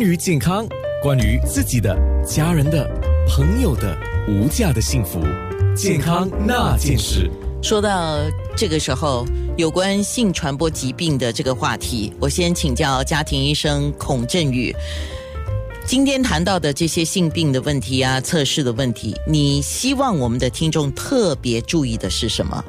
[0.00, 0.64] 关于健康，
[1.02, 1.92] 关于自己的、
[2.24, 2.88] 家人的、
[3.28, 5.18] 朋友的无价的幸福，
[5.74, 7.28] 健康那件事。
[7.60, 8.20] 说到
[8.56, 9.26] 这个时候，
[9.56, 14.72] 有关性传播疾病的这个话题，我先请教家庭医生孔振宇。
[15.84, 22.64] 今天谈到的这些性病的问题啊，测试的问题，你希望我们的听众特别注意的是什么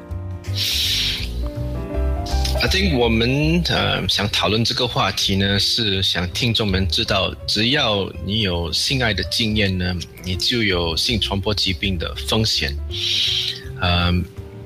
[2.62, 12.76] ？I think 我们呃想讨论这个话题呢，是想听众们知道，只要你有性爱的经验呢，你就有性传播疾病的风险。
[13.80, 14.12] 呃，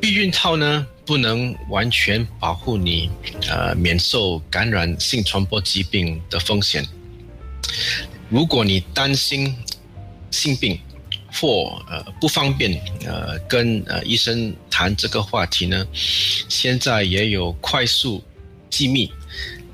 [0.01, 3.11] 避孕套呢不能完全保护你，
[3.47, 6.83] 呃，免受感染性传播疾病的风险。
[8.27, 9.55] 如果你担心
[10.31, 10.79] 性病，
[11.33, 12.71] 或呃不方便
[13.05, 15.85] 呃跟呃医生谈这个话题呢，
[16.47, 18.23] 现在也有快速、
[18.69, 19.11] 机密、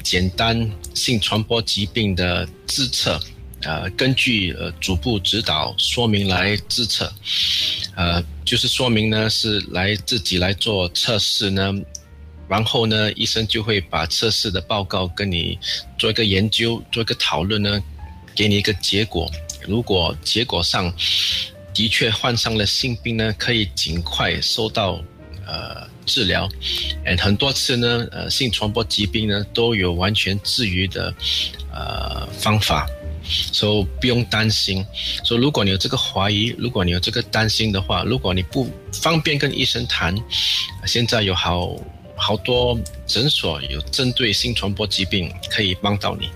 [0.01, 3.19] 简单性传播疾病的自测，
[3.63, 7.11] 呃根据呃主部指导说明来自测，
[7.95, 11.73] 呃就是说明呢是来自己来做测试呢，
[12.47, 15.59] 然后呢医生就会把测试的报告跟你
[15.97, 17.83] 做一个研究，做一个讨论呢，
[18.33, 19.29] 给你一个结果。
[19.67, 20.93] 如果结果上
[21.73, 25.01] 的确患上了性病呢，可以尽快收到
[25.45, 26.49] 呃治疗。
[27.05, 31.13] 嗯，很多次呢，呃，性传播疾病呢都有完全治愈的
[31.71, 32.87] 呃方法，
[33.23, 34.85] 所以不用担心。
[35.23, 40.15] 所以如果你有这个怀疑，如果你有这个担心的话，如果你不方便跟医生谈，
[40.85, 41.75] 现在有好
[42.15, 46.29] 好多诊所有针对性传播疾病可以帮到你。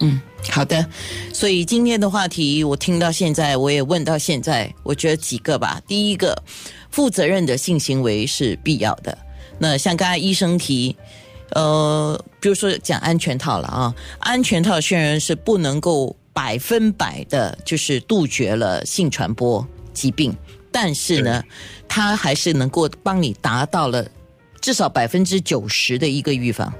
[0.00, 0.86] 嗯，好的。
[1.32, 5.80] 所以今天的话题，我听到现在，我也问到现在，我觉得几个吧。
[5.86, 6.40] 第一个，
[6.90, 9.16] 负责任的性行为是必要的。
[9.58, 10.96] 那像刚才医生提，
[11.50, 20.32] 呃，比如说讲安全套了啊，安全套虽然是不能够百分百的，就是杜绝了性传播疾病，
[20.70, 21.42] 但是呢，
[21.88, 24.06] 它还是能够帮你达到了
[24.60, 26.72] 至少百分之九十的一个预防。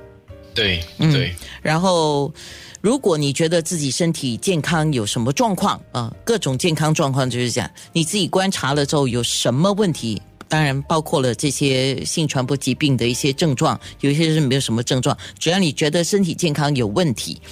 [0.58, 1.34] 对，对。
[1.62, 2.32] 然后。
[2.80, 17.42] 如果你觉得自己身体健康有什么状况啊，各种健康状况就是讲你自己观察了之后有什么问题，当然包括了这些性传播疾病的一些症状，有些是没有什么症状，只要你觉得身体健康有问题，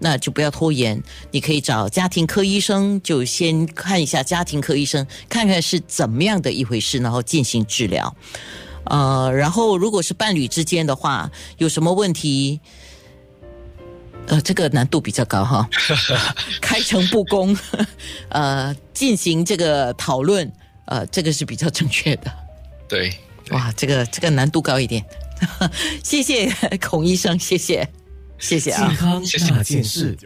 [0.00, 8.12] 那就不要拖延，你可以找家庭科医生，就先看一下家庭科医生，看看是怎么样的一回事，然后进行治疗。
[8.84, 12.60] 呃，然后如果是伴侣之间的话，有什么问题？
[14.28, 15.68] 呃，这个难度比较高哈，
[16.62, 17.58] 开诚布公，
[18.28, 20.50] 呃，进行这个讨论，
[20.86, 22.32] 呃，这个是比较正确的。
[22.88, 23.12] 对，
[23.50, 25.04] 哇，这个这个难度高一点。
[26.04, 26.48] 谢谢
[26.80, 27.88] 孔医生，谢谢，
[28.38, 29.20] 谢谢啊，健康
[29.56, 30.16] 那件事。